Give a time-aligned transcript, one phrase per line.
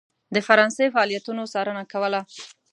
[0.35, 2.21] د فرانسې فعالیتونو څارنه کوله.